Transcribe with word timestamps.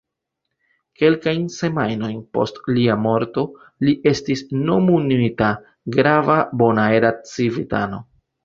Kelkajn 1.01 1.43
semajnojn 1.55 2.23
post 2.37 2.57
lia 2.77 2.95
morto, 3.03 3.43
li 3.89 3.95
estis 4.15 4.43
nomumita 4.71 5.53
grava 5.99 6.43
bonaera 6.65 7.17
civitano. 7.35 8.03